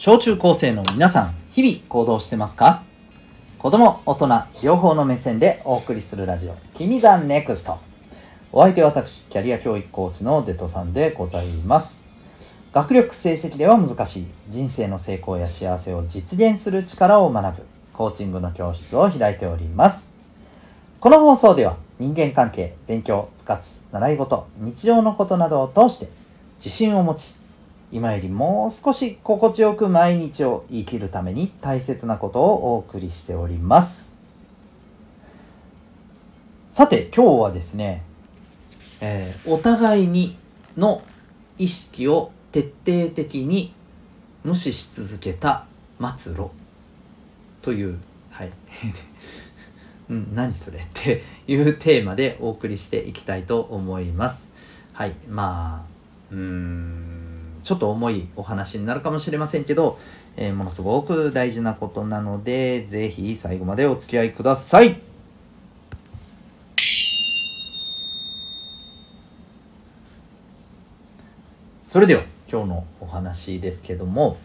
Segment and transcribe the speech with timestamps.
[0.00, 2.84] 小中高生の皆さん、日々行動してますか？
[3.58, 4.28] 子供、大人、
[4.62, 7.80] 両方の目線でお送りするラジオ、君がネクスト。
[8.52, 12.06] お相手は私、キャリア教育コーチのデトさんでございます。
[12.72, 20.16] 学力成績では難しい人生の成功や幸せを実現する力を学ぶコーチングの教室を開いております。
[21.00, 26.08] この放送では人間関係、勉強、部活、習い事、日常のことなどを通して
[26.58, 27.34] 自信を持ち、
[27.90, 34.14] 今よりもう少し心地よく毎日を生きるために大切なことをお送りしております。
[36.70, 38.02] さて今日はですね、
[39.00, 40.36] えー、お互いに
[40.76, 41.02] の
[41.58, 43.72] 意識を徹底的に
[44.44, 45.66] 無視し続けた
[46.16, 46.50] 末路
[47.62, 47.98] という、
[48.30, 48.52] はい。
[50.08, 54.50] うん、何それっていうテーマでお送りしていきたいと思います。
[54.92, 55.14] はい。
[55.28, 57.27] まあ、うーん。
[57.68, 59.98] ちょっと重いお話になるかもしれませんけど、
[60.38, 64.98] えー、ものすごく大事なことなので、ぜひ最後までお付き合いください。
[71.84, 74.38] それでは今日のお話ですけども、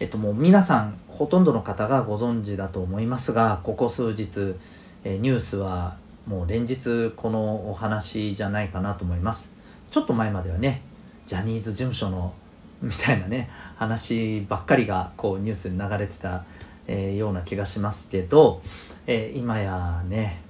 [0.00, 4.56] えっともう皆さんほとんどの方がご存知だと思いますが、ここ数日、
[5.04, 9.52] えニュースはもう連日このお話じゃないかなと思います。
[9.92, 10.82] ちょっと前まではね、
[11.26, 12.34] ジャニーズ事務所の
[12.80, 16.44] みたいなね話ばっかりがこうニュースに流れてた、
[16.86, 18.60] えー、ような気がしますけど、
[19.06, 20.40] えー、今やね、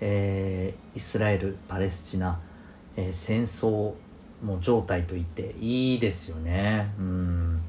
[0.00, 2.40] えー、イスラエルパレスチナ、
[2.96, 3.92] え戦争
[4.42, 6.90] も状態と言っていいですよね。
[6.98, 7.62] うん。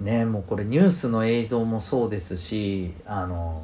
[0.00, 3.62] ねもうこれニュースの映像もそうですしあの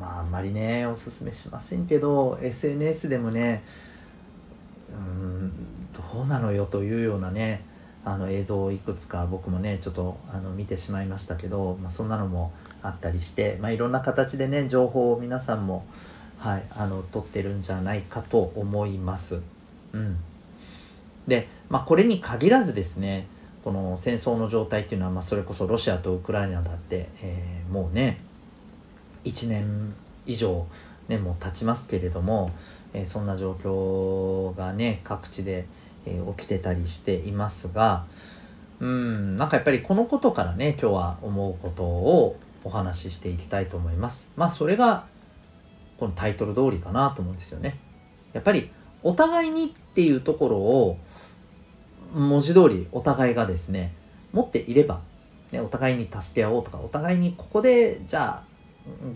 [0.00, 3.62] まああんまりねおすすめしませんけど SNS でもね
[6.30, 7.62] なのよというようなね
[8.04, 15.84] あの映像をいくつか僕もねちょっとあの見てしまいましたけど、まあ、そんなのもあったりして、まあ、いろんな形でね情報を皆さんも、
[16.38, 19.42] はい、あの取ってるんじゃないかと思います。
[19.92, 20.16] うん、
[21.26, 23.26] で、まあ、これに限らずですね
[23.64, 28.20] この戦争の状態っていうのは、まあ、それこそロシアとウクライナだって、えー、もうね
[29.24, 29.94] 1年
[30.24, 30.66] 以上、
[31.08, 32.50] ね、もう経ちますけれども、
[32.94, 35.66] えー、そんな状況がね各地で、
[36.06, 38.06] えー、起きてたりしていますが
[38.80, 44.32] うんなんかやっぱりこのことからね今日は思うことをお話ししていきたいと思います。
[44.36, 45.06] まあそれが
[45.98, 47.78] このタイトル通りかなと思うんですよね。
[48.32, 48.70] やっぱり
[49.02, 50.98] お互いにっていうところを
[52.14, 53.92] 文字通りお互いがですね
[54.32, 55.00] 持っていれば、
[55.52, 58.44] ね、お互いに助け合おうとかお互いにここでじゃあ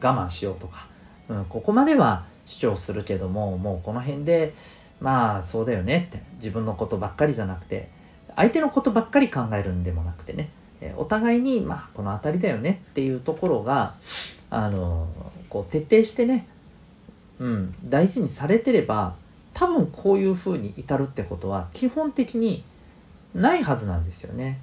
[0.03, 0.87] 我慢しようとか、
[1.28, 4.55] うん、ここまでは主張するけどももうこの辺で
[5.04, 7.91] まあそうだよねって自分のことばっかりじゃなくて
[8.34, 10.48] 相手のことばっかり考えるんでもなくてね
[10.97, 13.93] お互いにまあこの辺りだよねっていうところが
[14.48, 15.06] あの
[15.50, 16.47] こう徹底してね、
[17.38, 19.14] うん、大事にされてれば
[19.53, 22.64] 多分こういうふうに至るってことは基本的に
[23.34, 24.59] ないはずなんですよね。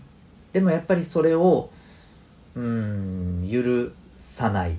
[0.54, 1.70] でもやっぱりそれを
[2.56, 4.76] うん許さない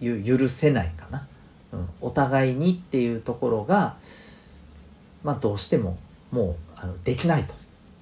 [0.00, 1.26] 許せないかな、
[1.72, 3.96] うん、お互いにっていうところが
[5.28, 5.98] まあどうしても
[6.30, 7.52] もうあのできないと、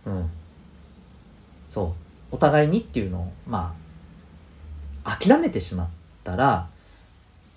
[0.06, 0.30] うん、
[1.66, 1.92] そう。
[2.30, 3.74] お互いにっていうのをま
[5.02, 5.88] あ諦めてしまっ
[6.22, 6.68] たら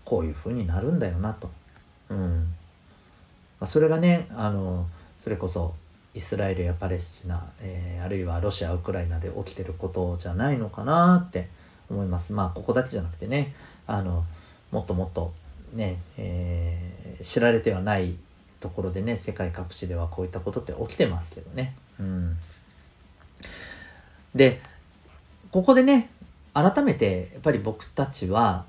[0.06, 1.52] こういうふうになるんだよなと、
[2.09, 2.52] うん。
[3.59, 4.88] まあ、それがねあの
[5.19, 5.75] それこそ
[6.16, 11.47] イスラエルやパレスチナ、えー、あるいはロシアウクライナで起きてることじゃないのかなって
[11.91, 12.34] 思います。
[12.34, 13.53] まあここだけじゃなくてね
[13.85, 14.25] あの
[14.72, 15.31] もっともっと
[15.74, 18.16] ね、えー、知られてはない
[18.59, 21.75] ところでね世界各地ではこういったことって起きてますけどね。
[22.00, 22.38] うん、
[24.36, 24.62] で
[25.52, 26.09] ここでね
[26.53, 28.66] 改めてやっぱり僕たちは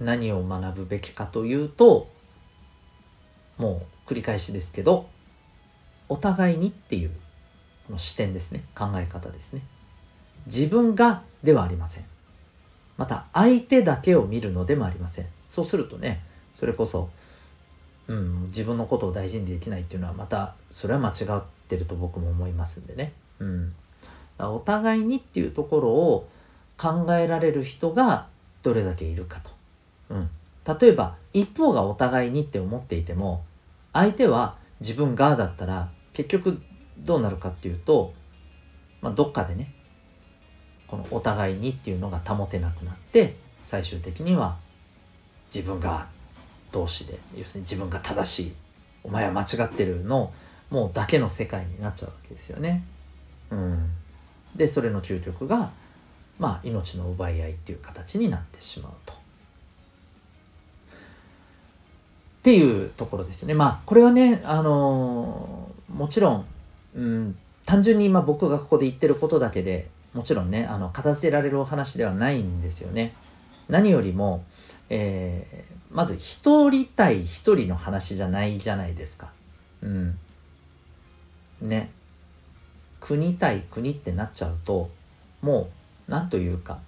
[0.00, 2.08] 何を学ぶべきかというと
[3.58, 5.08] もう繰り返しですけど
[6.08, 7.10] お互いにっていう
[7.86, 8.64] この視点ですね。
[8.74, 9.62] 考え方ですね。
[10.46, 12.04] 自分がではありません。
[12.96, 15.26] また相手だけを見るのでもありません。
[15.48, 16.22] そうするとね
[16.54, 17.10] それこそ
[18.12, 23.14] うん、自分のことを大事にできないっていうのはまたそれは間違ってると僕も思いますんでね。
[23.38, 23.74] うん、
[24.38, 26.28] お互いにっていうところを
[26.76, 28.26] 考えられる人が
[28.62, 29.50] どれだけいるかと。
[30.10, 30.30] うん、
[30.78, 33.44] 例えば一方がお互いにって思っていても
[33.94, 36.60] 相手は自分がだったら結局
[36.98, 38.12] どうなるかっていうと、
[39.00, 39.72] まあ、どっかでね
[40.86, 44.58] このお互いにっていうのが保てなくなって最終的には
[45.46, 46.08] 自分が
[46.72, 48.52] 同士で要するに自分が正しい
[49.04, 50.32] お前は間違ってるの
[50.70, 52.82] もうだけの世界になっちゃうわけですよね。
[53.50, 53.90] うん、
[54.56, 55.70] でそれの究極が、
[56.38, 59.12] まあ命の奪い合いっていう形になってしまうと。
[59.12, 59.16] っ
[62.42, 63.54] ていうところですよね。
[63.54, 66.46] まあこれはね、あのー、もちろん、
[66.94, 67.36] うん、
[67.66, 73.14] 単純に今僕がここで言ってることだけでもちろんねあの片付けられるお話ではないんですよね。
[73.68, 74.44] 何よりも、
[74.88, 79.28] えー、まず一人対一人の話じゃないじゃないですか。
[79.82, 80.18] うん。
[81.60, 81.90] ね。
[83.00, 84.88] 国対国ってなっちゃうと
[85.42, 85.70] も
[86.08, 86.78] う何というか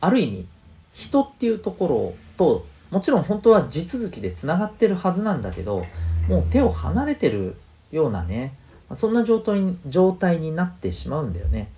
[0.00, 0.46] ある意味
[0.92, 5.86] 人っていうところともちろん本当は地続きでつながってるはずなんだけど
[6.28, 7.56] もう手を離れてる
[7.90, 8.54] ようなね
[8.94, 11.70] そんな状態に状態になってしまうんだよね。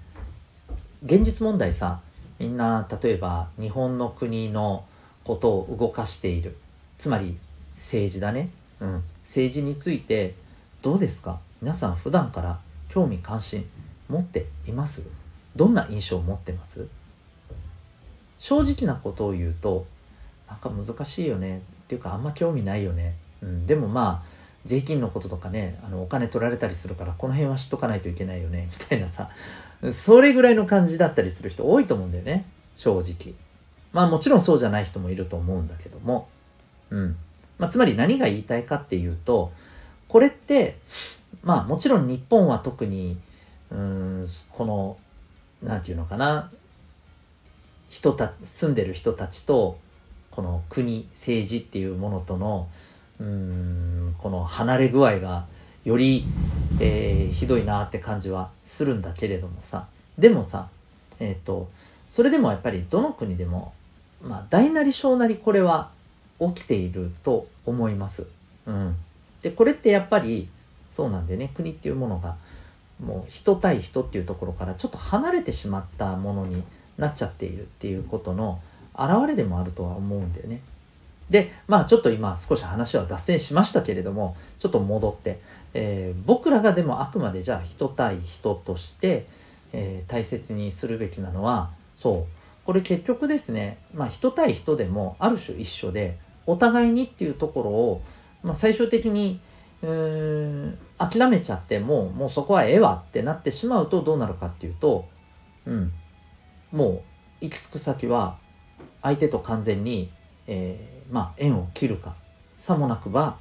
[1.05, 2.00] 現実問題さ
[2.40, 4.85] みんな例えば日本の国の
[5.25, 6.56] ことを動かしている。
[6.99, 7.37] つまり
[7.75, 8.50] 政治だね、
[8.81, 10.35] うん、政治について
[10.82, 11.41] どうですか？
[11.61, 13.69] 皆さん普段から興味関心
[14.09, 15.03] 持っています？
[15.56, 16.87] どんな印象を持ってます？
[18.38, 19.87] 正直なことを言うと
[20.49, 21.59] なんか難しいよね。
[21.59, 24.29] っていうかあんま興味ないよね、うん、でもまあ
[24.65, 28.69] 税金のこととかねあのお金取られたりするからこの辺は知っとかないといけないよね。
[28.71, 29.29] みたいなさ。
[29.93, 32.47] それぐらいの感じだったりする人多いと思うんだよね。
[32.75, 33.35] 正直。
[33.94, 36.29] まあもちろんそうじゃない人もいると思うんだけども。
[36.91, 37.17] うん。
[37.58, 39.52] まあ、つまり何が言いたいかっていうと
[40.08, 40.76] これって
[41.44, 43.17] まあもちろん日本は特に
[43.70, 44.96] うんこの
[45.62, 46.50] 何て言うのかな。
[47.88, 49.79] 人た住んでる人たちと
[50.32, 52.69] この国政治っていうものとの
[53.20, 55.47] うんこの離れ具合が
[55.85, 56.25] より、
[56.81, 59.87] えー、ひどいなって感じはするんだけれどもさ。
[60.19, 60.69] でもさ
[61.20, 61.69] えっ、ー、と
[62.08, 63.73] それでもやっぱりどの国でも
[64.25, 65.91] まあ大なり小なりこれは
[66.41, 68.26] 起きていると思います。
[68.67, 68.97] うん、
[69.43, 70.49] でこれってやっぱり
[70.91, 72.37] そうなんでね国っていうものが
[73.05, 76.62] もう人対人っていうところからちょっと離れてしまったものに
[76.97, 78.61] なっちゃっているっていうことの
[78.94, 80.61] 表れでもあるとは思うんだよね。
[81.31, 85.41] でまあちょっと今少し話は脱線しましたけれどもちょっと戻って、
[85.73, 89.26] えー、僕らがでもあくまでじゃあ人対人として、
[89.73, 98.02] えー、大切にするべきなのはそうこれ結局ですね、まあ、人対人でもある種一緒でお互いにっていうところを、
[98.43, 99.40] まあ、最終的に
[99.82, 105.06] うーん諦めちゃってももうそこはええわってなってしまうとどうなるかっていうと
[105.66, 105.93] うん
[106.72, 107.02] も
[107.40, 108.38] う行き着く先は
[109.02, 110.11] 相手と完全に、
[110.46, 112.14] えー、まあ縁を切るか
[112.56, 113.37] さもなくば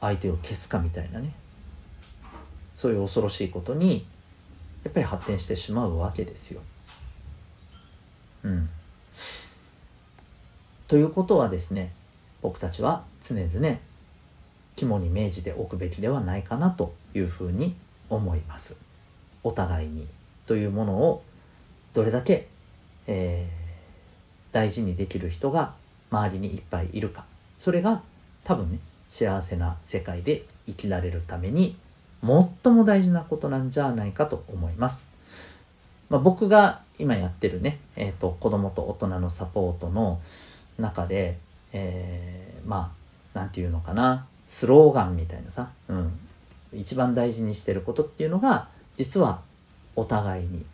[0.00, 1.34] 相手を消すかみたいなね
[2.72, 4.06] そういう恐ろしいことに
[4.84, 6.60] やっぱり発展してしまうわけですよ。
[8.46, 8.68] うん。
[10.86, 11.92] ということはですね
[12.42, 13.78] 僕たちは常々
[14.76, 17.74] 肝に銘じておくべきではないかなというふうに
[18.08, 18.78] 思います。
[19.42, 20.06] お互いに
[20.46, 21.24] というものを
[21.92, 22.46] どれだけ、
[23.06, 25.74] えー、大事にできる人が
[26.10, 27.24] 周りにいっぱいいるか
[27.56, 28.02] それが
[28.44, 28.78] 多分ね
[29.08, 31.76] 幸せな世界で生きられるために
[32.22, 35.15] 最も大事なことなんじゃないかと思います。
[36.08, 40.20] まあ、僕が今やってるね、えーと、子供と大人のサポートの
[40.78, 41.38] 中で、
[41.72, 42.92] えー、ま
[43.34, 46.18] あ何て言うのかなスローガンみたいなさ、うん、
[46.72, 49.40] 一番大事にしてることっていうのが実は
[49.94, 50.64] お互いに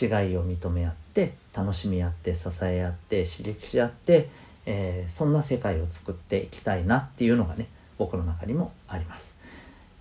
[0.00, 4.28] 違いを認め合って楽しみ合って支え合って刺激し合って、
[4.66, 7.66] えー、そんな世界を作っていきたいなっていうのがね
[7.98, 9.39] 僕の中にもあります。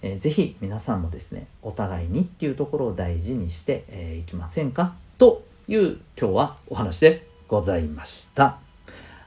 [0.01, 4.95] えー、ぜひ皆さんもですねお互いにっていうところを大事にしてい、えー、きませんか？
[5.17, 8.57] という今日はお話でございました。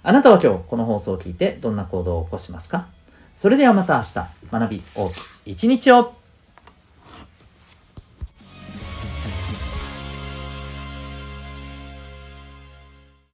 [0.02, 2.86] あなたは今日この放送を聞いてどんな行動を起こしますか？
[3.34, 4.14] それではまた明日
[4.50, 6.21] 学び大きい一日を。